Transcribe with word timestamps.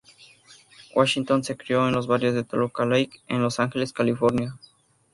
Washington 0.95 1.43
se 1.43 1.55
crió 1.55 1.87
en 1.87 1.93
el 1.93 2.07
barrio 2.07 2.33
de 2.33 2.43
Toluca 2.43 2.85
Lake 2.85 3.21
en 3.27 3.43
Los 3.43 3.59
Ángeles, 3.59 3.93
California. 3.93 4.57